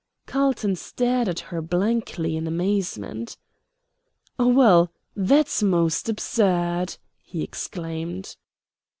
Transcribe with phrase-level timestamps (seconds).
[0.25, 3.37] Carlton stared at her blankly in amazement.
[4.39, 8.35] "Well, that's most absurd!" he exclaimed.